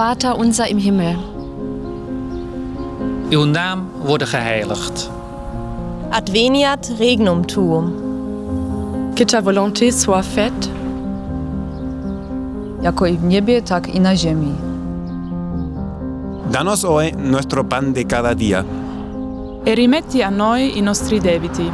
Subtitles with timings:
[0.00, 1.16] Vater unser im Himmel.
[3.30, 5.10] Uw naam worden geheiligd.
[6.10, 7.92] Adveniat regnum tuum.
[9.14, 10.68] Que ta volonté soit faite
[12.82, 14.54] jako i w niebie, tak i na ziemi.
[16.52, 18.64] Danos hoy nuestro pan de cada día.
[19.66, 21.72] e rimetti a noi i nostri debiti,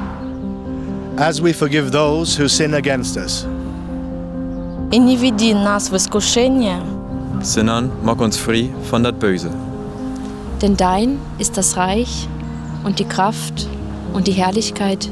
[1.18, 3.46] as we forgive those who sin against us.
[4.90, 6.80] И не веди нас в искушение,
[7.41, 9.49] sondern mach uns frei von dat Böse.
[10.61, 12.27] Denn dein ist das Reich
[12.83, 13.67] und die Kraft
[14.13, 15.09] und die Herrlichkeit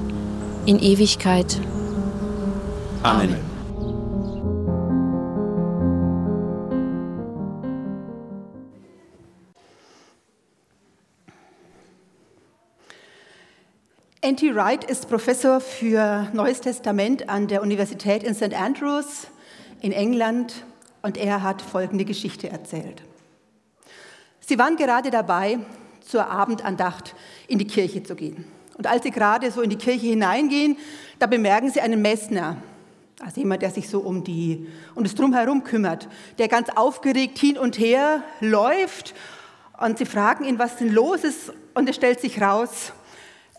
[0.65, 1.59] in Ewigkeit.
[3.03, 3.35] Amén.
[14.21, 14.55] N.T.
[14.55, 18.55] Wright ist Professor für Neues Testament an der Universität in St.
[18.55, 19.27] Andrews
[19.81, 20.65] in England
[21.05, 23.03] und er hat folgende Geschichte erzählt.
[24.39, 25.59] Sie waren gerade dabei,
[26.01, 27.13] zur Abendandacht
[27.47, 28.43] in die Kirche zu gehen.
[28.75, 30.77] Und als sie gerade so in die Kirche hineingehen,
[31.19, 32.57] da bemerken sie einen Messner,
[33.19, 36.07] also jemand, der sich so um, die, um das Drumherum kümmert,
[36.39, 39.13] der ganz aufgeregt hin und her läuft
[39.79, 42.93] und sie fragen ihn, was denn los ist und es stellt sich raus,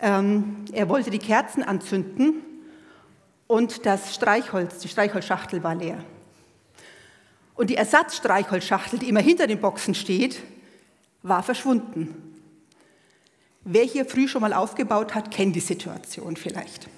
[0.00, 2.42] ähm, er wollte die Kerzen anzünden
[3.46, 5.98] und das Streichholz, die Streichholzschachtel war leer.
[7.56, 10.42] Und die Ersatzstreichholzschachtel, die immer hinter den Boxen steht,
[11.22, 12.34] war verschwunden.
[13.64, 16.88] Wer hier früh schon mal aufgebaut hat, kennt die Situation vielleicht.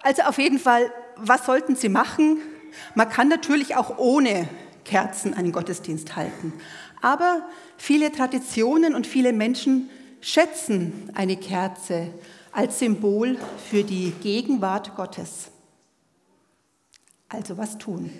[0.00, 2.38] Also auf jeden Fall, was sollten Sie machen?
[2.94, 4.48] Man kann natürlich auch ohne
[4.84, 6.54] Kerzen einen Gottesdienst halten.
[7.02, 7.42] Aber
[7.76, 12.12] viele Traditionen und viele Menschen schätzen eine Kerze
[12.52, 13.38] als Symbol
[13.70, 15.50] für die Gegenwart Gottes.
[17.28, 18.10] Also was tun?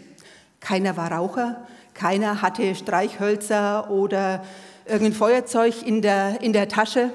[0.60, 4.44] Keiner war Raucher, keiner hatte Streichhölzer oder
[4.84, 7.10] irgendein Feuerzeug in der, in der Tasche.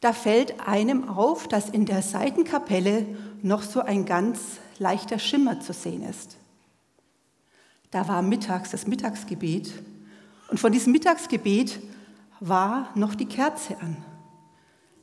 [0.00, 3.06] Da fällt einem auf, dass in der Seitenkapelle
[3.42, 6.36] noch so ein ganz leichter Schimmer zu sehen ist.
[7.90, 9.72] Da war mittags das Mittagsgebet
[10.48, 11.80] und von diesem Mittagsgebet
[12.40, 13.96] war noch die Kerze an.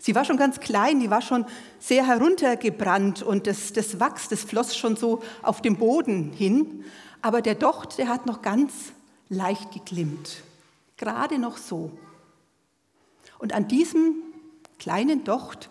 [0.07, 1.45] Sie war schon ganz klein, die war schon
[1.79, 6.85] sehr heruntergebrannt und das, das Wachs, das floss schon so auf dem Boden hin.
[7.21, 8.71] Aber der Docht, der hat noch ganz
[9.27, 10.43] leicht geglimmt.
[10.95, 11.91] Gerade noch so.
[13.37, 14.15] Und an diesem
[14.79, 15.69] kleinen Docht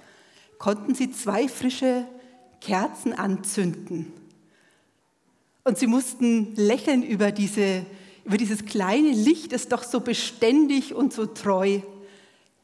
[0.58, 2.04] konnten sie zwei frische
[2.60, 4.12] Kerzen anzünden.
[5.64, 7.86] Und sie mussten lächeln über, diese,
[8.26, 11.80] über dieses kleine Licht, das doch so beständig und so treu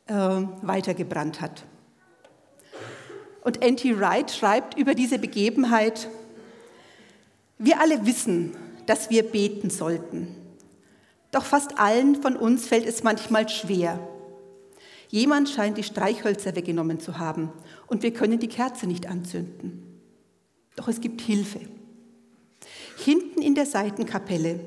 [0.06, 0.14] äh,
[0.62, 1.64] weitergebrannt hat.
[3.42, 3.98] Und N.T.
[3.98, 6.08] Wright schreibt über diese Begebenheit,
[7.58, 10.34] wir alle wissen, dass wir beten sollten.
[11.30, 13.98] Doch fast allen von uns fällt es manchmal schwer.
[15.08, 17.52] Jemand scheint die Streichhölzer weggenommen zu haben
[17.86, 20.00] und wir können die Kerze nicht anzünden.
[20.76, 21.60] Doch es gibt Hilfe.
[22.96, 24.60] Hinten in der Seitenkapelle,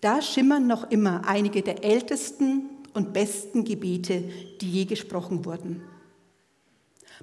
[0.00, 4.24] da schimmern noch immer einige der ältesten und besten Gebete,
[4.60, 5.82] die je gesprochen wurden.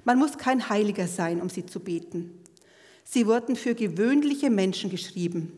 [0.04, 2.40] Man muss kein Heiliger sein, um sie zu beten.
[3.04, 5.52] Sie wurden für gewöhnliche Menschen geschrieben.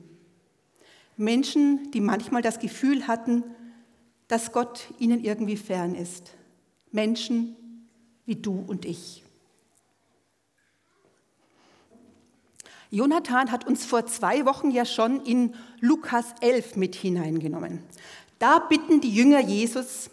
[1.17, 3.45] Menschen, die manchmal das Gefühl hatten,
[4.29, 6.33] dass Gott ihnen irgendwie fern ist.
[6.91, 7.57] Menschen
[8.25, 9.23] wie du und ich.
[12.91, 17.81] Jonathan hat uns vor zwei Wochen ja schon in Lukas 11 mit hineingenommen.
[18.39, 20.11] Da bitten die Jünger Jesus,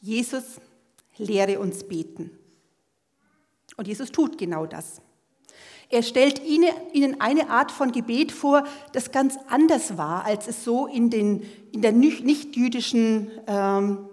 [0.00, 0.60] Jesus,
[1.16, 2.30] lehre uns beten.
[3.76, 5.00] Und Jesus tut genau das.
[5.90, 10.86] Er stellt ihnen eine Art von Gebet vor, das ganz anders war, als es so
[10.86, 11.42] in, den,
[11.72, 14.08] in der nicht-jüdischen ähm,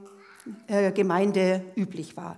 [0.67, 2.35] äh, Gemeinde üblich war.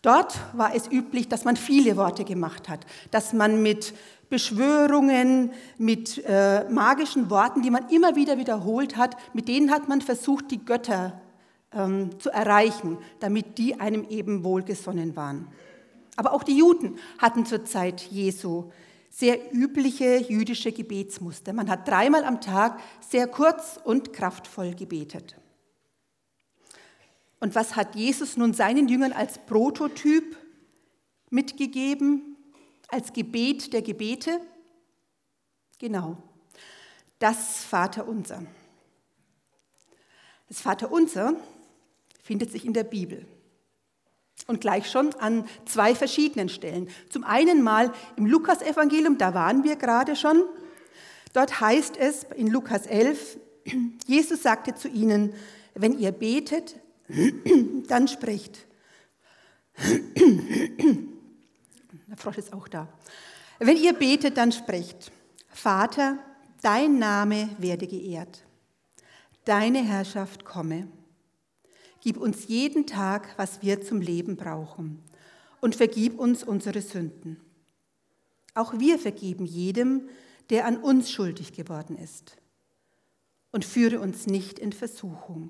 [0.00, 2.80] Dort war es üblich, dass man viele Worte gemacht hat,
[3.12, 3.94] dass man mit
[4.32, 10.00] Beschwörungen, mit äh, magischen Worten, die man immer wieder wiederholt hat, mit denen hat man
[10.00, 11.20] versucht, die Götter
[11.70, 15.48] ähm, zu erreichen, damit die einem eben wohlgesonnen waren.
[16.16, 18.70] Aber auch die Juden hatten zur Zeit Jesu
[19.10, 21.52] sehr übliche jüdische Gebetsmuster.
[21.52, 25.36] Man hat dreimal am Tag sehr kurz und kraftvoll gebetet.
[27.38, 30.38] Und was hat Jesus nun seinen Jüngern als Prototyp
[31.28, 32.31] mitgegeben,
[32.92, 34.40] als Gebet der Gebete?
[35.78, 36.16] Genau,
[37.18, 38.42] das Vaterunser.
[40.48, 41.34] Das Vaterunser
[42.22, 43.26] findet sich in der Bibel
[44.46, 46.88] und gleich schon an zwei verschiedenen Stellen.
[47.08, 50.44] Zum einen mal im Lukasevangelium, da waren wir gerade schon.
[51.32, 53.38] Dort heißt es in Lukas 11,
[54.06, 55.32] Jesus sagte zu ihnen,
[55.74, 56.76] wenn ihr betet,
[57.88, 58.66] dann sprecht.
[62.12, 62.88] Der Frosch ist auch da.
[63.58, 65.10] Wenn ihr betet, dann sprecht.
[65.48, 66.18] Vater,
[66.60, 68.44] dein Name werde geehrt.
[69.46, 70.88] Deine Herrschaft komme.
[72.02, 75.02] Gib uns jeden Tag, was wir zum Leben brauchen.
[75.62, 77.40] Und vergib uns unsere Sünden.
[78.52, 80.10] Auch wir vergeben jedem,
[80.50, 82.36] der an uns schuldig geworden ist.
[83.52, 85.48] Und führe uns nicht in Versuchung.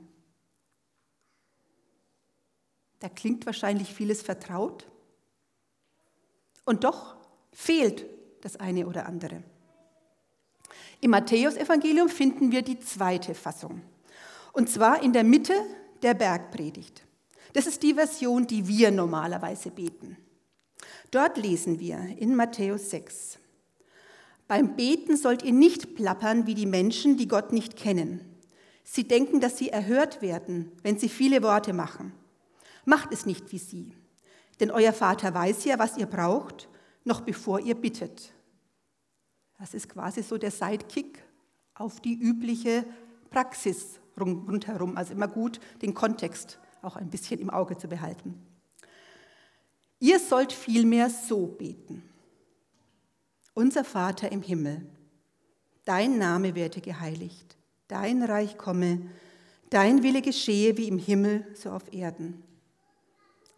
[3.00, 4.86] Da klingt wahrscheinlich vieles vertraut.
[6.64, 7.16] Und doch
[7.52, 8.06] fehlt
[8.40, 9.42] das eine oder andere.
[11.00, 13.82] Im Matthäusevangelium finden wir die zweite Fassung.
[14.52, 15.54] Und zwar in der Mitte
[16.02, 17.04] der Bergpredigt.
[17.54, 20.16] Das ist die Version, die wir normalerweise beten.
[21.10, 23.38] Dort lesen wir in Matthäus 6.
[24.48, 28.20] Beim Beten sollt ihr nicht plappern wie die Menschen, die Gott nicht kennen.
[28.84, 32.12] Sie denken, dass sie erhört werden, wenn sie viele Worte machen.
[32.84, 33.92] Macht es nicht wie sie.
[34.62, 36.68] Denn euer Vater weiß ja, was ihr braucht,
[37.02, 38.32] noch bevor ihr bittet.
[39.58, 41.20] Das ist quasi so der Sidekick
[41.74, 42.84] auf die übliche
[43.28, 44.96] Praxis rundherum.
[44.96, 48.40] Also immer gut, den Kontext auch ein bisschen im Auge zu behalten.
[49.98, 52.08] Ihr sollt vielmehr so beten.
[53.54, 54.86] Unser Vater im Himmel,
[55.84, 57.56] dein Name werde geheiligt,
[57.88, 59.10] dein Reich komme,
[59.70, 62.44] dein Wille geschehe wie im Himmel, so auf Erden.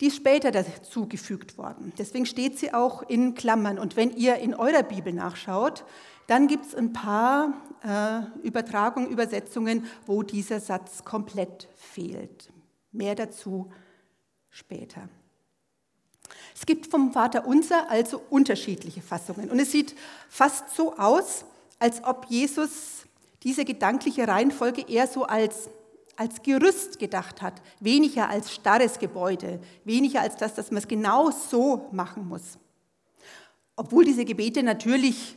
[0.00, 1.92] die ist später dazugefügt worden.
[1.98, 3.78] Deswegen steht sie auch in Klammern.
[3.78, 5.84] Und wenn ihr in eurer Bibel nachschaut,
[6.26, 12.52] dann gibt es ein paar äh, Übertragungen, Übersetzungen, wo dieser Satz komplett fehlt.
[12.92, 13.70] Mehr dazu
[14.50, 15.08] später.
[16.54, 19.50] Es gibt vom Vater Unser also unterschiedliche Fassungen.
[19.50, 19.94] Und es sieht
[20.28, 21.44] fast so aus,
[21.78, 23.06] als ob Jesus
[23.42, 25.68] diese gedankliche Reihenfolge eher so als,
[26.16, 31.30] als Gerüst gedacht hat, weniger als starres Gebäude, weniger als das, dass man es genau
[31.30, 32.58] so machen muss.
[33.76, 35.36] Obwohl diese Gebete natürlich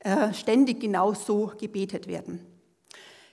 [0.00, 2.46] äh, ständig genau so gebetet werden.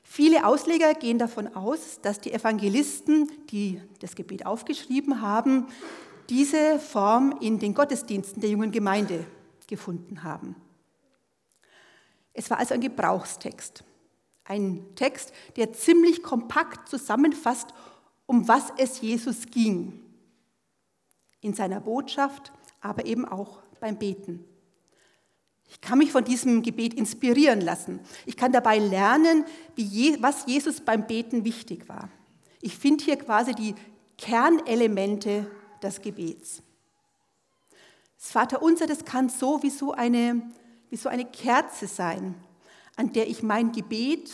[0.04, 5.68] Viele Ausleger gehen davon aus, dass die Evangelisten, die das Gebet aufgeschrieben haben,
[6.30, 9.26] diese Form in den Gottesdiensten der jungen Gemeinde
[9.68, 10.56] gefunden haben.
[12.34, 13.84] Es war also ein Gebrauchstext.
[14.48, 17.68] Ein Text, der ziemlich kompakt zusammenfasst,
[18.26, 20.00] um was es Jesus ging.
[21.42, 24.46] In seiner Botschaft, aber eben auch beim Beten.
[25.70, 28.00] Ich kann mich von diesem Gebet inspirieren lassen.
[28.26, 29.44] Ich kann dabei lernen,
[29.76, 32.10] Je was Jesus beim Beten wichtig war.
[32.62, 33.76] Ich finde hier quasi die
[34.18, 35.46] Kernelemente
[35.84, 36.62] des Gebets.
[38.18, 40.42] Das Vaterunser, das kann so wie so eine,
[40.90, 42.36] wie so eine Kerze sein,
[42.98, 44.30] an der ich mein Gebet,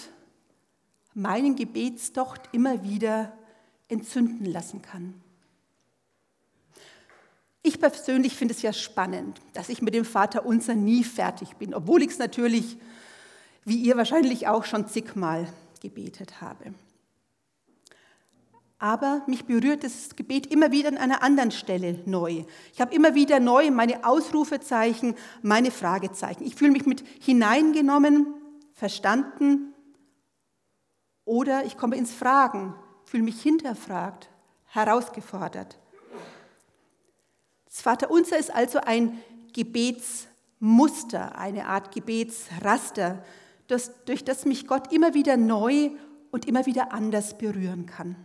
[1.13, 3.31] meinen Gebetsdocht immer wieder
[3.87, 5.13] entzünden lassen kann.
[7.61, 11.73] Ich persönlich finde es ja spannend, dass ich mit dem Vater unser nie fertig bin,
[11.73, 12.77] obwohl ich es natürlich,
[13.63, 15.47] wie ihr wahrscheinlich auch schon zigmal
[15.81, 16.73] gebetet habe.
[18.79, 22.43] Aber mich berührt das Gebet immer wieder an einer anderen Stelle neu.
[22.73, 26.43] Ich habe immer wieder neu meine Ausrufezeichen, meine Fragezeichen.
[26.43, 28.27] Ich fühle mich mit hineingenommen,
[28.73, 29.73] verstanden
[31.25, 32.75] oder ich komme ins Fragen,
[33.05, 34.29] fühle mich hinterfragt,
[34.65, 35.79] herausgefordert.
[37.65, 39.19] Das Vaterunser ist also ein
[39.53, 43.23] Gebetsmuster, eine Art Gebetsraster,
[43.67, 45.91] das, durch das mich Gott immer wieder neu
[46.31, 48.15] und immer wieder anders berühren kann.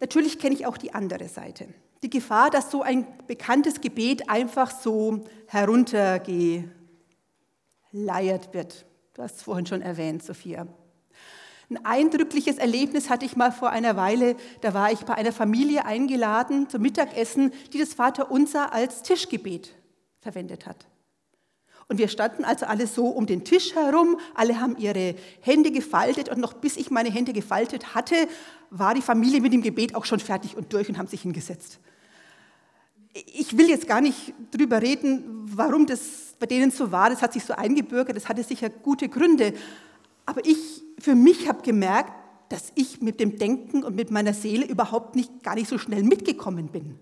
[0.00, 1.68] Natürlich kenne ich auch die andere Seite.
[2.02, 5.24] Die Gefahr, dass so ein bekanntes Gebet einfach so
[7.92, 8.86] heruntergeleiert wird.
[9.14, 10.66] Du hast es vorhin schon erwähnt, Sophia.
[11.70, 14.36] Ein eindrückliches Erlebnis hatte ich mal vor einer Weile.
[14.62, 19.74] Da war ich bei einer Familie eingeladen zum Mittagessen, die das Vaterunser als Tischgebet
[20.20, 20.86] verwendet hat.
[21.88, 26.28] Und wir standen also alle so um den Tisch herum, alle haben ihre Hände gefaltet
[26.28, 28.14] und noch bis ich meine Hände gefaltet hatte,
[28.70, 31.80] war die Familie mit dem Gebet auch schon fertig und durch und haben sich hingesetzt.
[33.26, 36.00] Ich will jetzt gar nicht drüber reden, warum das
[36.38, 39.54] bei denen so war, das hat sich so eingebürgert, das hatte sicher gute Gründe.
[40.24, 42.12] Aber ich für mich habe gemerkt,
[42.48, 46.02] dass ich mit dem Denken und mit meiner Seele überhaupt nicht, gar nicht so schnell
[46.02, 46.98] mitgekommen bin.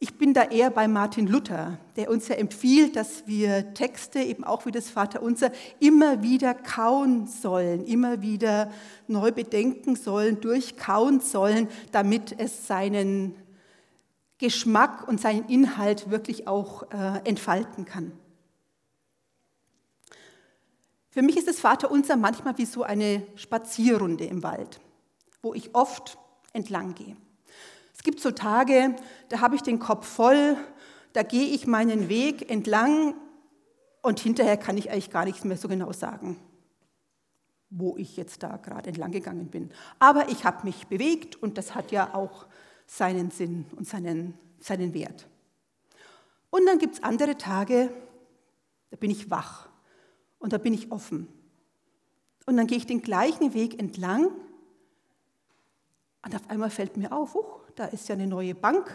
[0.00, 4.44] Ich bin da eher bei Martin Luther, der uns ja empfiehlt, dass wir Texte, eben
[4.44, 8.70] auch wie das Vaterunser, immer wieder kauen sollen, immer wieder
[9.08, 13.34] neu bedenken sollen, durchkauen sollen, damit es seinen
[14.38, 18.12] Geschmack und seinen Inhalt wirklich auch äh, entfalten kann.
[21.10, 24.80] Für mich ist das Vaterunser manchmal wie so eine Spazierrunde im Wald,
[25.42, 26.18] wo ich oft
[26.52, 27.16] entlang gehe.
[27.92, 28.94] Es gibt so Tage,
[29.28, 30.56] da habe ich den Kopf voll,
[31.14, 33.14] da gehe ich meinen Weg entlang
[34.02, 36.38] und hinterher kann ich eigentlich gar nichts mehr so genau sagen,
[37.70, 39.72] wo ich jetzt da gerade entlang gegangen bin.
[39.98, 42.46] Aber ich habe mich bewegt und das hat ja auch
[42.88, 45.28] seinen Sinn und seinen, seinen Wert.
[46.50, 47.92] Und dann gibt es andere Tage,
[48.90, 49.68] da bin ich wach
[50.38, 51.28] und da bin ich offen.
[52.46, 54.30] Und dann gehe ich den gleichen Weg entlang
[56.24, 57.44] und auf einmal fällt mir auf, uh,
[57.76, 58.90] da ist ja eine neue Bank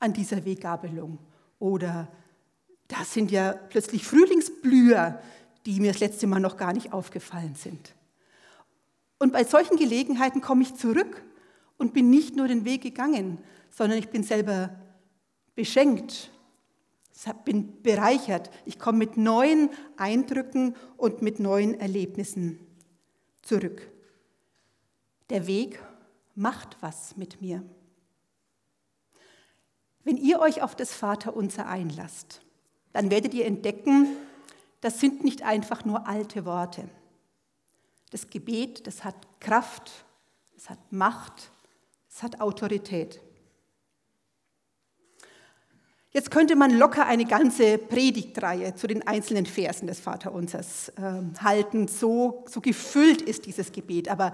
[0.00, 1.18] an dieser Weggabelung.
[1.60, 2.08] Oder
[2.88, 5.20] da sind ja plötzlich Frühlingsblüher,
[5.66, 7.94] die mir das letzte Mal noch gar nicht aufgefallen sind.
[9.18, 11.22] Und bei solchen Gelegenheiten komme ich zurück
[11.78, 13.38] und bin nicht nur den Weg gegangen,
[13.70, 14.70] sondern ich bin selber
[15.54, 16.30] beschenkt,
[17.44, 18.50] bin bereichert.
[18.64, 22.58] Ich komme mit neuen Eindrücken und mit neuen Erlebnissen
[23.42, 23.90] zurück.
[25.30, 25.80] Der Weg
[26.34, 27.64] macht was mit mir.
[30.02, 32.42] Wenn ihr euch auf das Vaterunser einlasst,
[32.92, 34.08] dann werdet ihr entdecken,
[34.80, 36.88] das sind nicht einfach nur alte Worte.
[38.10, 39.90] Das Gebet, das hat Kraft,
[40.56, 41.50] es hat Macht,
[42.14, 43.20] es hat Autorität.
[46.10, 51.88] Jetzt könnte man locker eine ganze Predigtreihe zu den einzelnen Versen des Vaterunsers äh, halten.
[51.88, 54.08] So, so gefüllt ist dieses Gebet.
[54.08, 54.32] Aber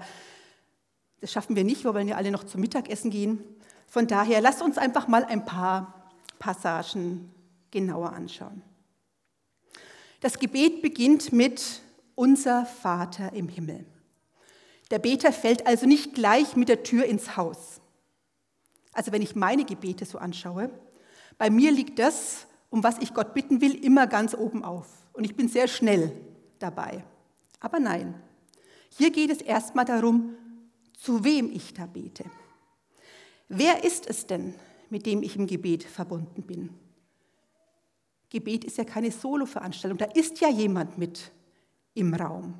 [1.21, 3.43] das schaffen wir nicht, wir wollen ja alle noch zum Mittagessen gehen.
[3.87, 7.31] Von daher lasst uns einfach mal ein paar Passagen
[7.71, 8.61] genauer anschauen.
[10.19, 11.81] Das Gebet beginnt mit
[12.13, 13.85] Unser Vater im Himmel.
[14.91, 17.79] Der Beter fällt also nicht gleich mit der Tür ins Haus.
[18.93, 20.69] Also wenn ich meine Gebete so anschaue,
[21.37, 24.87] bei mir liegt das, um was ich Gott bitten will, immer ganz oben auf.
[25.13, 26.11] Und ich bin sehr schnell
[26.59, 27.03] dabei.
[27.61, 28.21] Aber nein,
[28.89, 30.35] hier geht es erstmal darum,
[30.97, 32.25] zu wem ich da bete.
[33.47, 34.53] Wer ist es denn,
[34.89, 36.69] mit dem ich im Gebet verbunden bin?
[38.29, 41.31] Gebet ist ja keine Solo-Veranstaltung, da ist ja jemand mit
[41.93, 42.55] im Raum.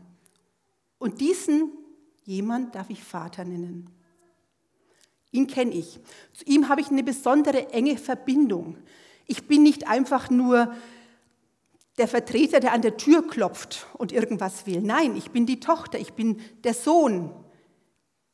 [0.97, 1.71] Und diesen
[2.23, 3.89] jemand darf ich Vater nennen.
[5.31, 5.99] Ihn kenne ich.
[6.33, 8.77] Zu ihm habe ich eine besondere enge Verbindung.
[9.27, 10.73] Ich bin nicht einfach nur
[11.97, 14.81] der Vertreter, der an der Tür klopft und irgendwas will.
[14.81, 17.31] Nein, ich bin die Tochter, ich bin der Sohn,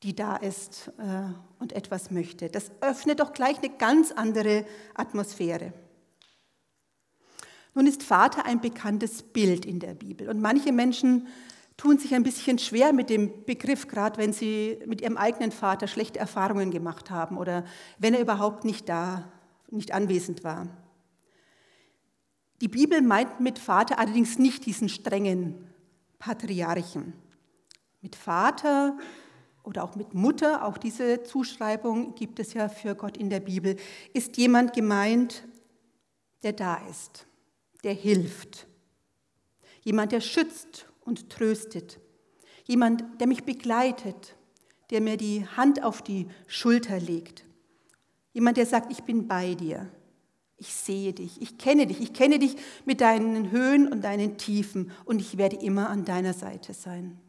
[0.03, 2.49] die da ist äh, und etwas möchte.
[2.49, 5.73] Das öffnet doch gleich eine ganz andere Atmosphäre.
[7.73, 11.27] Nun ist Vater ein bekanntes Bild in der Bibel und manche Menschen
[11.77, 15.87] tun sich ein bisschen schwer mit dem Begriff, gerade wenn sie mit ihrem eigenen Vater
[15.87, 17.63] schlechte Erfahrungen gemacht haben oder
[17.99, 19.31] wenn er überhaupt nicht da,
[19.69, 20.67] nicht anwesend war.
[22.61, 25.71] Die Bibel meint mit Vater allerdings nicht diesen strengen
[26.17, 27.13] Patriarchen.
[28.01, 28.97] Mit Vater
[29.63, 33.75] oder auch mit Mutter, auch diese Zuschreibung gibt es ja für Gott in der Bibel,
[34.13, 35.43] ist jemand gemeint,
[36.41, 37.27] der da ist,
[37.83, 38.65] der hilft.
[39.83, 41.99] Jemand, der schützt und tröstet.
[42.65, 44.35] Jemand, der mich begleitet,
[44.91, 47.45] der mir die Hand auf die Schulter legt.
[48.33, 49.89] Jemand, der sagt, ich bin bei dir.
[50.57, 54.91] Ich sehe dich, ich kenne dich, ich kenne dich mit deinen Höhen und deinen Tiefen
[55.05, 57.19] und ich werde immer an deiner Seite sein.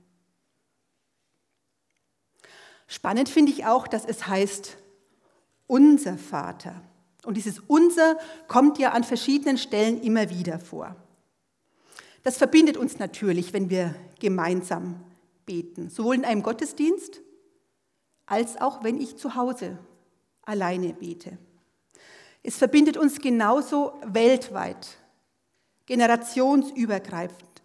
[2.86, 4.78] Spannend finde ich auch, dass es heißt,
[5.66, 6.82] unser Vater.
[7.24, 8.16] Und dieses unser
[8.46, 10.96] kommt ja an verschiedenen Stellen immer wieder vor.
[12.28, 15.02] Das verbindet uns natürlich, wenn wir gemeinsam
[15.46, 17.22] beten, sowohl in einem Gottesdienst
[18.26, 19.78] als auch wenn ich zu Hause
[20.42, 21.38] alleine bete.
[22.42, 24.98] Es verbindet uns genauso weltweit,
[25.86, 27.62] generationsübergreifend,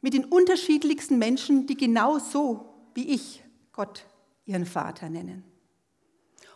[0.00, 4.06] mit den unterschiedlichsten Menschen, die genauso wie ich Gott
[4.46, 5.44] ihren Vater nennen.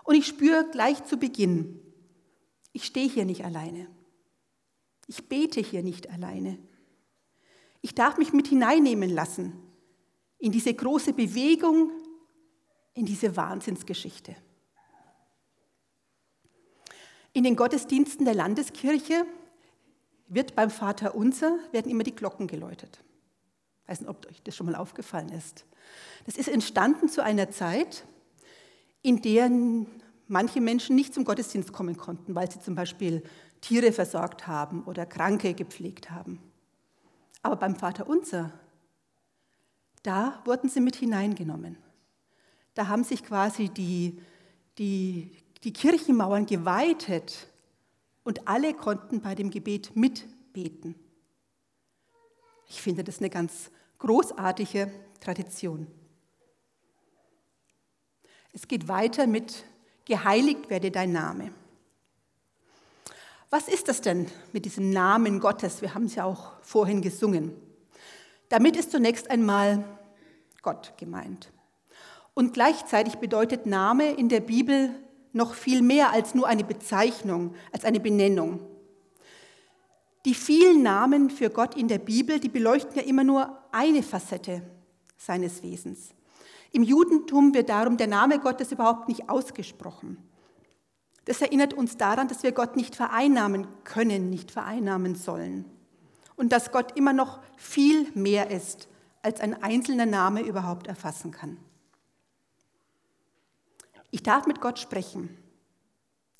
[0.04, 1.82] Und ich spüre gleich zu Beginn,
[2.73, 3.88] ich stehe hier nicht alleine.
[5.06, 6.59] Ich bete hier nicht alleine.
[7.82, 9.52] Ich darf mich mit hineinnehmen lassen
[10.38, 11.90] in diese große Bewegung,
[12.94, 14.34] in diese Wahnsinnsgeschichte.
[17.32, 19.26] In den Gottesdiensten der Landeskirche
[20.28, 23.02] wird beim Vater Unser werden immer die Glocken geläutet.
[23.82, 25.64] Ich weiß nicht, ob euch das schon mal aufgefallen ist.
[26.24, 28.04] Das ist entstanden zu einer Zeit,
[29.02, 29.50] in der
[30.28, 33.22] manche Menschen nicht zum Gottesdienst kommen konnten, weil sie zum Beispiel
[33.60, 36.51] Tiere versorgt haben oder Kranke gepflegt haben.
[37.42, 38.52] Aber beim Vater Unser,
[40.02, 41.76] da wurden sie mit hineingenommen.
[42.75, 44.20] Da haben sich quasi die,
[44.78, 47.49] die, die Kirchenmauern geweitet
[48.25, 50.94] und alle konnten bei dem Gebet mitbeten.
[52.68, 55.87] Ich finde das eine ganz großartige Tradition.
[58.52, 59.64] Es geht weiter mit
[60.04, 61.52] Geheiligt werde dein Name.
[63.54, 65.82] Was ist das denn mit diesem Namen Gottes?
[65.82, 67.52] Wir haben es ja auch vorhin gesungen.
[68.49, 69.85] Damit ist zunächst einmal
[70.62, 71.52] Gott gemeint.
[72.32, 74.88] Und gleichzeitig bedeutet Name in der Bibel
[75.35, 78.61] noch viel mehr als nur eine Bezeichnung, als eine Benennung.
[80.25, 84.62] Die vielen Namen für Gott in der Bibel, die beleuchten ja immer nur eine Facette
[85.18, 86.14] seines Wesens.
[86.71, 90.16] Im Judentum wird darum der Name Gottes überhaupt nicht ausgesprochen.
[91.24, 95.64] Das erinnert uns daran, dass wir Gott nicht vereinnahmen können, nicht vereinnahmen sollen.
[96.36, 98.88] Und dass Gott immer noch viel mehr ist,
[99.22, 101.58] als ein einzelner Name überhaupt erfassen kann.
[104.10, 105.36] Ich darf mit Gott sprechen.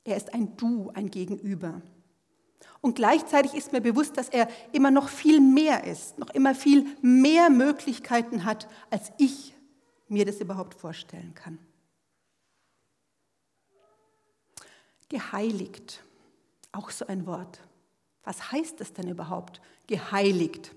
[0.05, 1.81] Er ist ein Du, ein Gegenüber.
[2.81, 6.87] Und gleichzeitig ist mir bewusst, dass er immer noch viel mehr ist, noch immer viel
[7.01, 9.55] mehr Möglichkeiten hat, als ich
[10.09, 11.59] mir das überhaupt vorstellen kann.
[15.13, 16.03] Geheiligt,
[16.73, 17.61] auch so ein Wort.
[18.25, 19.61] Was heißt das denn überhaupt?
[19.87, 20.73] Geheiligt.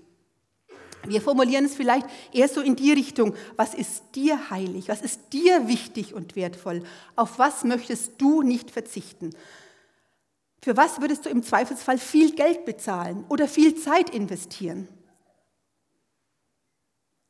[1.06, 5.32] Wir formulieren es vielleicht eher so in die Richtung, was ist dir heilig, was ist
[5.32, 9.30] dir wichtig und wertvoll, auf was möchtest du nicht verzichten,
[10.60, 14.86] für was würdest du im Zweifelsfall viel Geld bezahlen oder viel Zeit investieren?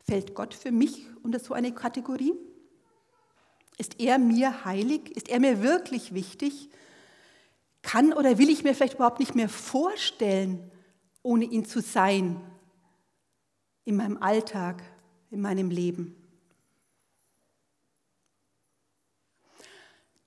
[0.02, 2.32] Fällt Gott für mich unter so eine Kategorie?
[3.78, 5.14] Ist er mir heilig?
[5.14, 6.70] Ist er mir wirklich wichtig?
[7.82, 10.70] Kann oder will ich mir vielleicht überhaupt nicht mehr vorstellen,
[11.22, 12.40] ohne ihn zu sein
[13.84, 14.82] in meinem Alltag,
[15.30, 16.16] in meinem Leben?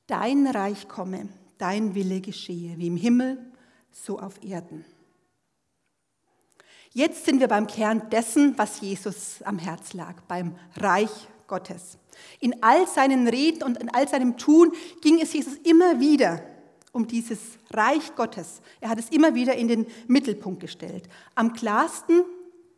[0.08, 3.38] Dein Reich komme, dein Wille geschehe, wie im Himmel,
[3.92, 4.86] so auf Erden.
[6.92, 11.12] Jetzt sind wir beim Kern dessen, was Jesus am Herz lag, beim Reich
[11.48, 11.98] Gottes.
[12.40, 16.42] In all seinen Reden und in all seinem Tun ging es Jesus immer wieder
[16.92, 17.40] um dieses
[17.72, 18.62] Reich Gottes.
[18.80, 21.08] Er hat es immer wieder in den Mittelpunkt gestellt.
[21.36, 22.24] Am klarsten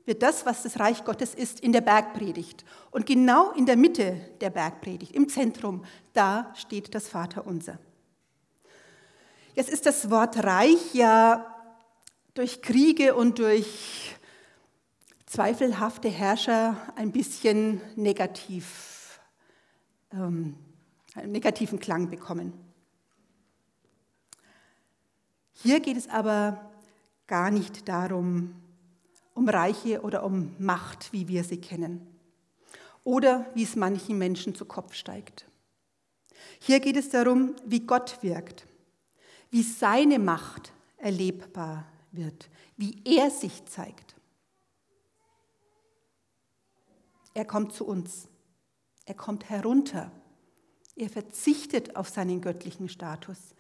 [0.05, 2.65] wird das, was das Reich Gottes ist, in der Bergpredigt.
[2.89, 7.79] Und genau in der Mitte der Bergpredigt, im Zentrum, da steht das Vaterunser.
[9.53, 11.45] Jetzt ist das Wort Reich ja
[12.33, 14.15] durch Kriege und durch
[15.25, 19.19] zweifelhafte Herrscher ein bisschen negativ,
[20.13, 20.55] ähm,
[21.15, 22.53] einen negativen Klang bekommen.
[25.63, 26.71] Hier geht es aber
[27.27, 28.55] gar nicht darum,
[29.35, 32.07] um Reiche oder um Macht, wie wir sie kennen,
[33.03, 35.45] oder wie es manchen Menschen zu Kopf steigt.
[36.59, 38.65] Hier geht es darum, wie Gott wirkt,
[39.51, 44.15] wie seine Macht erlebbar wird, wie er sich zeigt.
[47.33, 48.27] Er kommt zu uns.
[49.05, 50.11] Er kommt herunter.
[50.95, 53.55] Er verzichtet auf seinen göttlichen Status.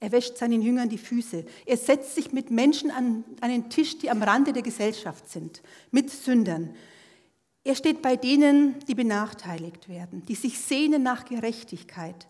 [0.00, 1.44] Er wäscht seinen Jüngern die Füße.
[1.66, 6.10] Er setzt sich mit Menschen an einen Tisch, die am Rande der Gesellschaft sind, mit
[6.10, 6.74] Sündern.
[7.64, 12.28] Er steht bei denen, die benachteiligt werden, die sich sehnen nach Gerechtigkeit,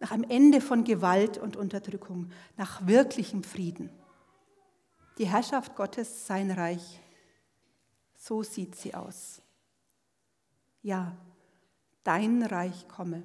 [0.00, 3.90] nach einem Ende von Gewalt und Unterdrückung, nach wirklichem Frieden.
[5.18, 7.00] Die Herrschaft Gottes, sein Reich,
[8.16, 9.40] so sieht sie aus.
[10.82, 11.16] Ja,
[12.02, 13.22] dein Reich komme.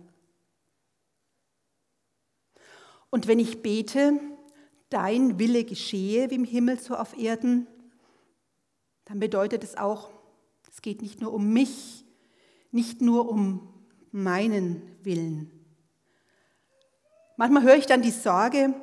[3.09, 4.19] Und wenn ich bete,
[4.89, 7.67] dein Wille geschehe wie im Himmel so auf Erden,
[9.05, 10.09] dann bedeutet es auch,
[10.69, 12.05] es geht nicht nur um mich,
[12.71, 13.73] nicht nur um
[14.11, 15.51] meinen Willen.
[17.37, 18.73] Manchmal höre ich dann die Sorge,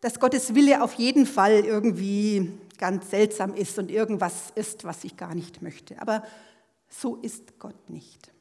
[0.00, 5.16] dass Gottes Wille auf jeden Fall irgendwie ganz seltsam ist und irgendwas ist, was ich
[5.16, 6.00] gar nicht möchte.
[6.00, 6.22] Aber
[6.88, 8.32] so ist Gott nicht.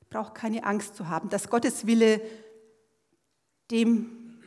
[0.00, 2.20] Ich brauche keine Angst zu haben, dass Gottes Wille
[3.70, 4.40] dem,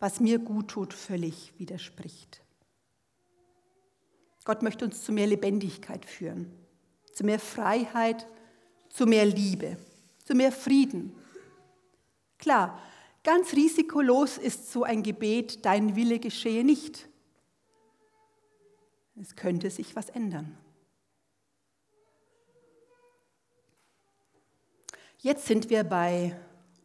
[0.00, 2.42] was mir gut tut, völlig widerspricht.
[4.44, 6.50] Gott möchte uns zu mehr Lebendigkeit führen,
[7.12, 8.26] zu mehr Freiheit,
[8.88, 9.76] zu mehr Liebe,
[10.24, 11.14] zu mehr Frieden.
[12.38, 12.80] Klar,
[13.24, 17.08] ganz risikolos ist so ein Gebet, dein Wille geschehe nicht.
[19.20, 20.56] Es könnte sich was ändern.
[25.20, 26.38] Jetzt sind wir bei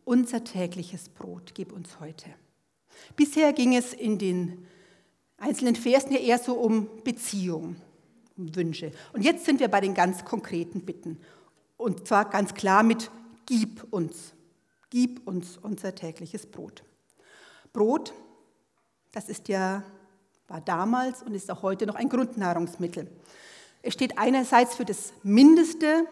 [0.06, 2.30] unser tägliches Brot, gib uns heute.
[3.16, 4.66] Bisher ging es in den
[5.38, 7.76] einzelnen Versen ja eher so um Beziehung,
[8.38, 8.92] um Wünsche.
[9.14, 11.20] Und jetzt sind wir bei den ganz konkreten Bitten.
[11.78, 13.12] Und zwar ganz klar mit
[13.46, 14.34] Gib uns.
[14.90, 16.84] Gib uns unser tägliches Brot.
[17.74, 18.14] Brot,
[19.12, 19.84] das ist ja,
[20.48, 23.10] war damals und ist auch heute noch ein Grundnahrungsmittel.
[23.82, 26.06] Es steht einerseits für das Mindeste,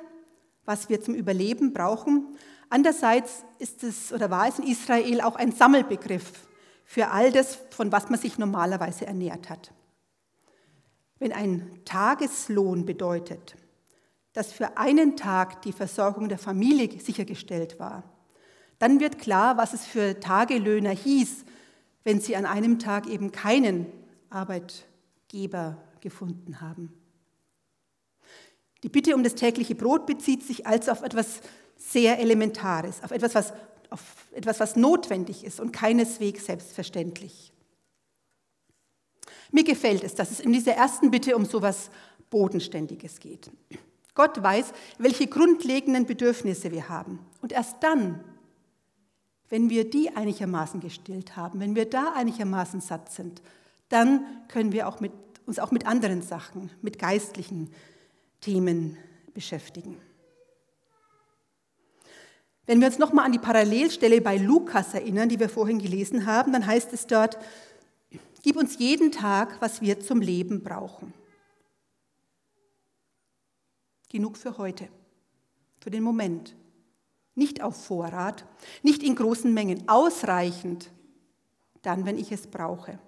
[0.65, 2.35] was wir zum Überleben brauchen.
[2.71, 6.47] Andererseits ist es oder war es in Israel auch ein Sammelbegriff
[6.85, 9.73] für all das, von was man sich normalerweise ernährt hat.
[11.19, 13.57] Wenn ein Tageslohn bedeutet,
[14.31, 18.03] dass für einen Tag die Versorgung der Familie sichergestellt war,
[18.79, 21.43] dann wird klar, was es für Tagelöhner hieß,
[22.05, 23.85] wenn sie an einem Tag eben keinen
[24.29, 26.93] Arbeitgeber gefunden haben.
[28.83, 31.41] Die Bitte um das tägliche Brot bezieht sich also auf etwas
[31.89, 33.53] sehr Elementares, auf etwas, was
[33.91, 37.51] auf etwas, was notwendig ist und keineswegs selbstverständlich.
[39.51, 41.91] Mir gefällt es, dass es in dieser ersten Bitte um so etwas
[42.29, 43.51] Bodenständiges geht.
[44.15, 47.19] Gott weiß, welche grundlegenden Bedürfnisse wir haben.
[47.41, 48.23] Und erst dann,
[49.49, 53.41] wenn wir die einigermaßen gestillt haben, wenn wir da einigermaßen satt sind,
[53.89, 55.11] dann können wir auch mit,
[55.45, 57.69] uns auch mit anderen Sachen, mit geistlichen
[58.39, 58.97] Themen
[59.33, 59.97] beschäftigen.
[62.71, 66.53] Wenn wir uns nochmal an die Parallelstelle bei Lukas erinnern, die wir vorhin gelesen haben,
[66.53, 67.37] dann heißt es dort,
[68.43, 71.13] gib uns jeden Tag, was wir zum Leben brauchen.
[74.07, 74.87] Genug für heute,
[75.81, 76.55] für den Moment.
[77.35, 78.45] Nicht auf Vorrat,
[78.83, 80.91] nicht in großen Mengen, ausreichend,
[81.81, 82.99] dann, wenn ich es brauche.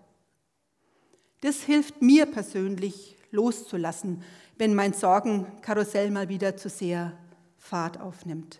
[1.40, 4.24] Das hilft mir persönlich loszulassen,
[4.58, 7.18] wenn mein Sorgenkarussell mal wieder zu sehr
[7.56, 8.60] Fahrt aufnimmt.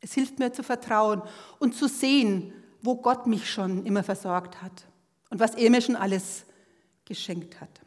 [0.00, 1.22] Es hilft mir zu vertrauen
[1.58, 4.86] und zu sehen, wo Gott mich schon immer versorgt hat
[5.28, 6.44] und was er mir schon alles
[7.04, 7.80] geschenkt hat.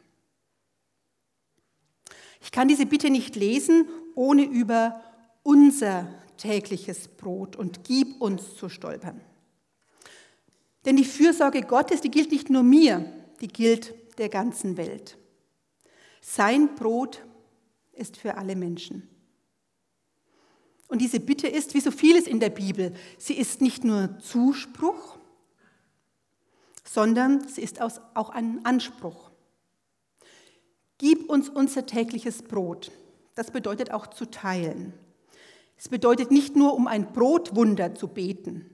[2.40, 5.00] Ich kann diese Bitte nicht lesen, ohne über
[5.42, 9.20] unser tägliches Brot und gib uns zu stolpern.
[10.84, 15.16] Denn die Fürsorge Gottes, die gilt nicht nur mir, die gilt der ganzen Welt.
[16.20, 17.24] Sein Brot
[17.92, 19.08] ist für alle Menschen.
[20.94, 25.18] Und diese Bitte ist, wie so vieles in der Bibel, sie ist nicht nur Zuspruch,
[26.84, 29.32] sondern sie ist auch ein Anspruch.
[30.98, 32.92] Gib uns unser tägliches Brot.
[33.34, 34.92] Das bedeutet auch zu teilen.
[35.76, 38.70] Es bedeutet nicht nur, um ein Brotwunder zu beten,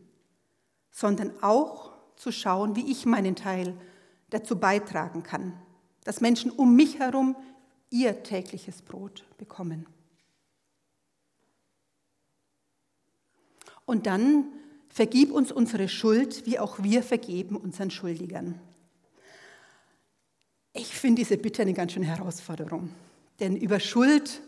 [0.90, 3.74] sondern auch zu schauen, wie ich meinen Teil
[4.28, 5.54] dazu beitragen kann,
[6.04, 7.34] dass Menschen um mich herum
[7.88, 9.86] ihr tägliches Brot bekommen.
[13.90, 14.44] Und dann
[14.88, 18.60] vergib uns unsere Schuld, wie auch wir vergeben unseren Schuldigern.
[20.72, 22.90] Ich finde diese Bitte eine ganz schöne Herausforderung.
[23.40, 24.42] Denn über Schuld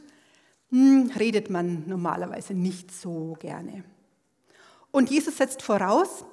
[0.70, 3.82] hm, redet man normalerweise nicht so gerne.
[4.92, 6.24] Und Jesus setzt voraus,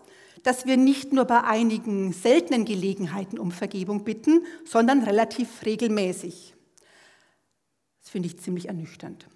[0.44, 6.54] dass wir nicht nur bei einigen seltenen Gelegenheiten um Vergebung bitten, sondern relativ regelmäßig.
[8.02, 9.28] Das finde ich ziemlich ernüchternd.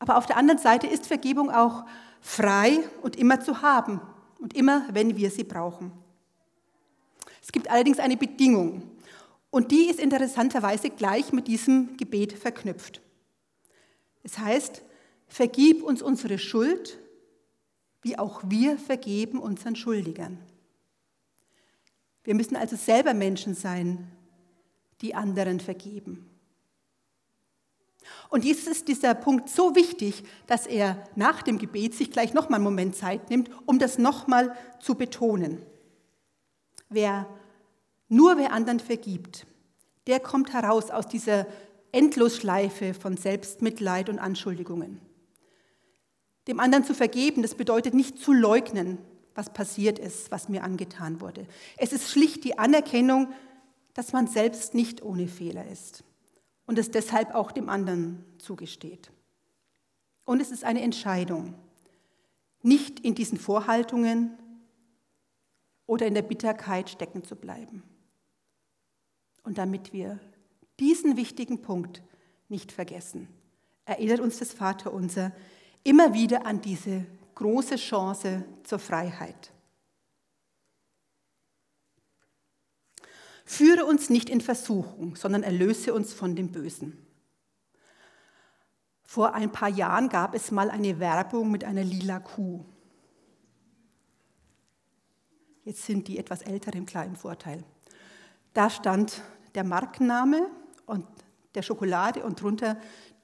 [0.00, 1.84] Aber auf der anderen Seite ist Vergebung auch
[2.24, 4.00] frei und immer zu haben
[4.38, 5.92] und immer, wenn wir sie brauchen.
[7.42, 8.82] Es gibt allerdings eine Bedingung
[9.50, 13.02] und die ist interessanterweise gleich mit diesem Gebet verknüpft.
[14.22, 14.82] Es heißt,
[15.28, 16.98] vergib uns unsere Schuld,
[18.00, 20.38] wie auch wir vergeben unseren Schuldigern.
[22.24, 24.10] Wir müssen also selber Menschen sein,
[25.02, 26.33] die anderen vergeben.
[28.34, 32.56] Und jetzt ist dieser Punkt so wichtig, dass er nach dem Gebet sich gleich nochmal
[32.56, 35.62] einen Moment Zeit nimmt, um das nochmal zu betonen.
[36.88, 37.28] Wer
[38.08, 39.46] nur wer anderen vergibt,
[40.08, 41.46] der kommt heraus aus dieser
[41.92, 45.00] Endlosschleife von Selbstmitleid und Anschuldigungen.
[46.48, 48.98] Dem anderen zu vergeben, das bedeutet nicht zu leugnen,
[49.36, 51.46] was passiert ist, was mir angetan wurde.
[51.76, 53.32] Es ist schlicht die Anerkennung,
[53.92, 56.02] dass man selbst nicht ohne Fehler ist
[56.66, 59.10] und es deshalb auch dem anderen zugesteht.
[60.24, 61.54] Und es ist eine Entscheidung,
[62.62, 64.38] nicht in diesen Vorhaltungen
[65.86, 67.82] oder in der Bitterkeit stecken zu bleiben.
[69.42, 70.18] Und damit wir
[70.80, 72.02] diesen wichtigen Punkt
[72.48, 73.28] nicht vergessen,
[73.84, 75.32] erinnert uns das Vaterunser
[75.82, 79.53] immer wieder an diese große Chance zur Freiheit.
[83.44, 86.98] Führe uns nicht in Versuchung, sondern erlöse uns von dem Bösen.
[89.02, 92.64] Vor ein paar Jahren gab es mal eine Werbung mit einer lila Kuh.
[95.64, 97.64] Jetzt sind die etwas älter im kleinen Vorteil.
[98.54, 99.22] Da stand
[99.54, 100.50] der Markenname
[100.86, 101.06] und
[101.54, 102.76] der Schokolade und drunter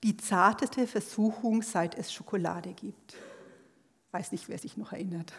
[0.03, 3.17] die zarteste Versuchung, seit es Schokolade gibt.
[4.13, 5.33] Weiß nicht, wer sich noch erinnert.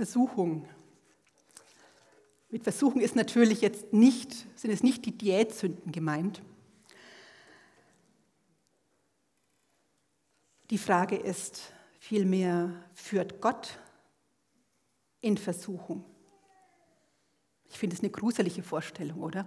[0.00, 0.66] Versuchung.
[2.48, 6.40] Mit Versuchung ist natürlich jetzt nicht, sind es nicht die Diätsünden gemeint.
[10.70, 13.78] Die Frage ist vielmehr, führt Gott
[15.20, 16.02] in Versuchung?
[17.68, 19.46] Ich finde es eine gruselige Vorstellung, oder?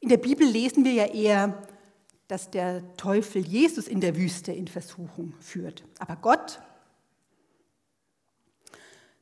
[0.00, 1.62] In der Bibel lesen wir ja eher,
[2.26, 5.84] dass der Teufel Jesus in der Wüste in Versuchung führt.
[5.98, 6.62] Aber Gott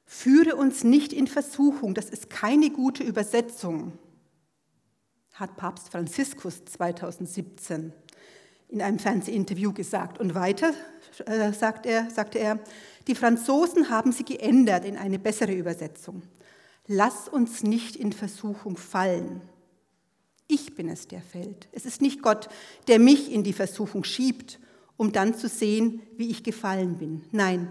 [0.06, 3.92] führe uns nicht in Versuchung, das ist keine gute Übersetzung,
[5.34, 7.92] hat Papst Franziskus 2017
[8.68, 10.18] in einem Fernsehinterview gesagt.
[10.18, 10.72] Und weiter
[11.26, 12.58] äh, sagt er, sagte er,
[13.06, 16.22] die Franzosen haben sie geändert in eine bessere Übersetzung.
[16.86, 19.42] Lass uns nicht in Versuchung fallen.
[20.48, 21.68] Ich bin es, der fällt.
[21.72, 22.48] Es ist nicht Gott,
[22.86, 24.60] der mich in die Versuchung schiebt,
[24.96, 27.24] um dann zu sehen, wie ich gefallen bin.
[27.32, 27.68] Nein,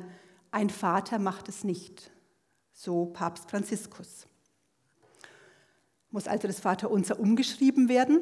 [0.51, 2.11] ein Vater macht es nicht.
[2.77, 4.27] So Papst Franziskus.
[6.11, 8.21] Muss also das Vaterunser umgeschrieben werden?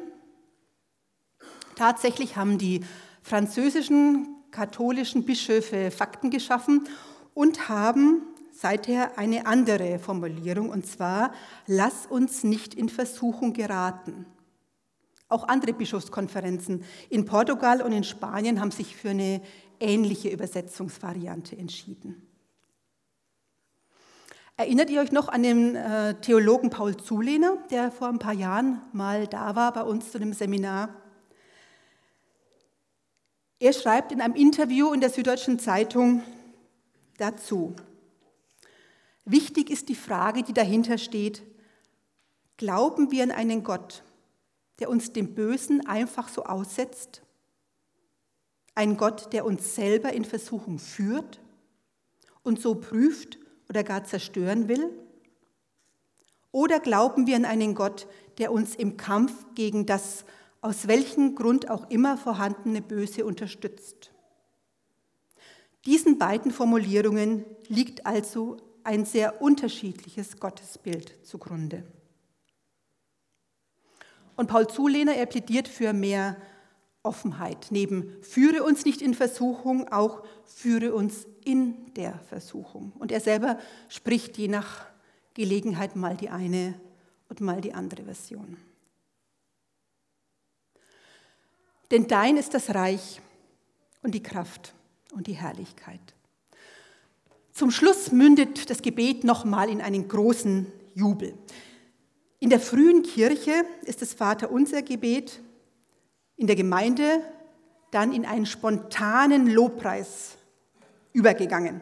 [1.74, 2.84] Tatsächlich haben die
[3.20, 6.86] französischen katholischen Bischöfe Fakten geschaffen
[7.34, 11.34] und haben seither eine andere Formulierung, und zwar,
[11.66, 14.24] lass uns nicht in Versuchung geraten.
[15.28, 19.42] Auch andere Bischofskonferenzen in Portugal und in Spanien haben sich für eine
[19.80, 22.33] ähnliche Übersetzungsvariante entschieden.
[24.56, 28.80] Erinnert ihr euch noch an den äh, Theologen Paul Zulehner, der vor ein paar Jahren
[28.92, 30.94] mal da war bei uns zu einem Seminar?
[33.58, 36.22] Er schreibt in einem Interview in der Süddeutschen Zeitung
[37.16, 37.74] dazu,
[39.24, 41.42] wichtig ist die Frage, die dahinter steht,
[42.56, 44.04] glauben wir an einen Gott,
[44.78, 47.22] der uns dem Bösen einfach so aussetzt?
[48.76, 51.40] Ein Gott, der uns selber in Versuchung führt
[52.44, 53.38] und so prüft
[53.74, 54.88] oder gar zerstören will?
[56.52, 58.06] Oder glauben wir an einen Gott,
[58.38, 60.24] der uns im Kampf gegen das
[60.60, 64.12] aus welchem Grund auch immer vorhandene Böse unterstützt.
[65.84, 71.82] Diesen beiden Formulierungen liegt also ein sehr unterschiedliches Gottesbild zugrunde.
[74.36, 76.36] Und Paul Zulehner, er plädiert für mehr
[77.04, 77.68] Offenheit.
[77.70, 82.92] Neben führe uns nicht in Versuchung, auch führe uns in der Versuchung.
[82.98, 84.86] Und er selber spricht je nach
[85.34, 86.74] Gelegenheit mal die eine
[87.28, 88.56] und mal die andere Version.
[91.90, 93.20] Denn dein ist das Reich
[94.02, 94.74] und die Kraft
[95.12, 96.00] und die Herrlichkeit.
[97.52, 101.34] Zum Schluss mündet das Gebet nochmal in einen großen Jubel.
[102.40, 105.40] In der frühen Kirche ist das Vaterunser Gebet,
[106.36, 107.20] in der Gemeinde
[107.90, 110.36] dann in einen spontanen Lobpreis
[111.12, 111.80] übergegangen.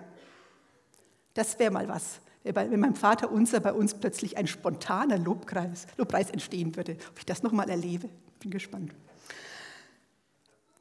[1.34, 6.30] Das wäre mal was, wenn beim Vater unser bei uns plötzlich ein spontaner Lobpreis, Lobpreis
[6.30, 6.96] entstehen würde.
[7.10, 8.08] Ob ich das nochmal erlebe,
[8.40, 8.92] bin gespannt.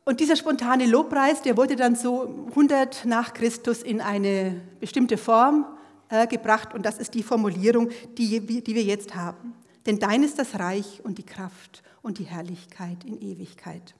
[0.03, 5.65] Und dieser spontane Lobpreis, der wurde dann so 100 nach Christus in eine bestimmte Form
[6.09, 9.53] äh, gebracht und das ist die Formulierung, die, die wir jetzt haben.
[9.85, 13.95] Denn dein ist das Reich und die Kraft und die Herrlichkeit in Ewigkeit.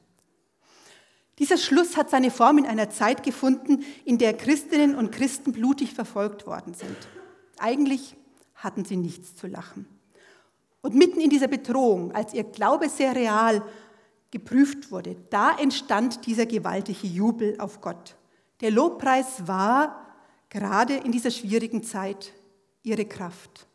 [1.39, 5.93] Dieser Schluss hat seine Form in einer Zeit gefunden, in der Christinnen und Christen blutig
[5.93, 6.95] verfolgt worden sind.
[7.57, 8.15] Eigentlich
[8.55, 9.87] hatten sie nichts zu lachen.
[10.81, 13.63] Und mitten in dieser Bedrohung, als ihr Glaube sehr real
[14.29, 18.15] geprüft wurde, da entstand dieser gewaltige Jubel auf Gott.
[18.61, 20.07] Der Lobpreis war
[20.49, 22.33] gerade in dieser schwierigen Zeit
[22.83, 23.67] ihre Kraft.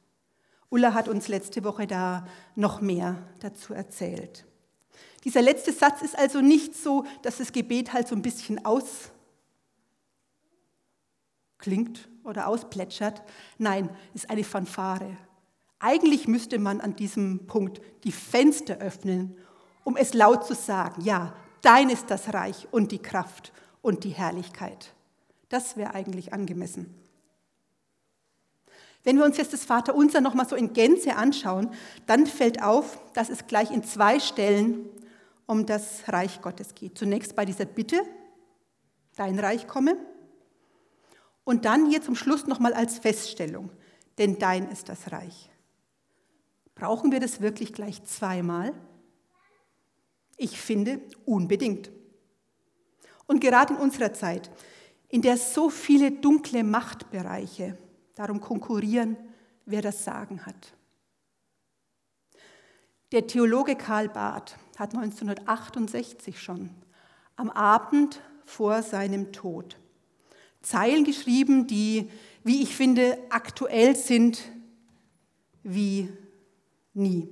[0.70, 4.44] Ulla hat uns letzte Woche da noch mehr dazu erzählt.
[5.24, 9.10] Dieser letzte Satz ist also nicht so, dass das Gebet halt so ein bisschen ausklingt
[12.24, 13.22] oder ausplätschert.
[13.58, 15.16] Nein, ist eine Fanfare.
[15.78, 19.36] Eigentlich müsste man an diesem Punkt die Fenster öffnen
[19.86, 23.52] um es laut zu sagen, ja, dein ist das Reich und die Kraft
[23.82, 24.94] und die Herrlichkeit.
[25.48, 26.92] Das wäre eigentlich angemessen.
[29.06, 31.70] Wenn wir uns jetzt das Vaterunser noch mal so in Gänze anschauen,
[32.08, 34.88] dann fällt auf, dass es gleich in zwei Stellen
[35.46, 36.98] um das Reich Gottes geht.
[36.98, 38.02] Zunächst bei dieser Bitte,
[39.14, 39.96] dein Reich komme,
[41.44, 43.70] und dann hier zum Schluss noch mal als Feststellung,
[44.18, 45.50] denn dein ist das Reich.
[46.74, 48.72] Brauchen wir das wirklich gleich zweimal?
[50.36, 51.92] Ich finde unbedingt.
[53.28, 54.50] Und gerade in unserer Zeit,
[55.08, 57.78] in der so viele dunkle Machtbereiche
[58.16, 59.16] darum konkurrieren,
[59.64, 60.74] wer das Sagen hat.
[63.12, 66.70] Der Theologe Karl Barth hat 1968 schon
[67.36, 69.76] am Abend vor seinem Tod
[70.66, 72.10] Zeilen geschrieben, die,
[72.42, 74.42] wie ich finde, aktuell sind
[75.62, 76.08] wie
[76.92, 77.28] nie.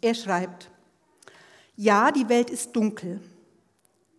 [0.00, 0.68] Er schreibt,
[1.76, 3.20] ja, die Welt ist dunkel,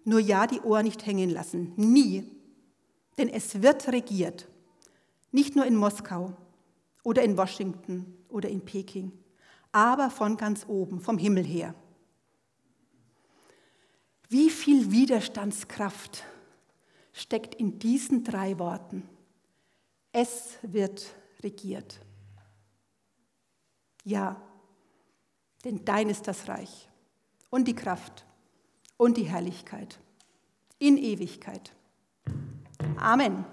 [0.06, 2.24] nur ja, die Ohren nicht hängen lassen, nie,
[3.18, 4.48] denn es wird regiert,
[5.38, 6.36] nicht nur in Moskau
[7.04, 9.12] oder in Washington oder in Peking,
[9.72, 11.76] aber von ganz oben, vom Himmel her.
[14.30, 16.26] Wie viel Widerstandskraft
[17.14, 19.08] steckt in diesen drei Worten.
[20.12, 21.06] Es wird
[21.44, 22.00] regiert.
[24.04, 24.42] Ja,
[25.64, 26.90] denn dein ist das Reich
[27.52, 28.26] und die Kraft
[28.98, 30.00] und die Herrlichkeit
[30.80, 31.76] in Ewigkeit.
[32.98, 33.46] Amen.